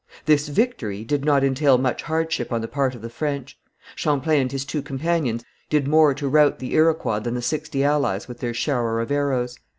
[0.25, 3.59] This victory did not entail much hardship on the part of the French.
[3.93, 8.27] Champlain and his two companions did more to rout the Iroquois than the sixty allies
[8.27, 9.59] with their shower of arrows.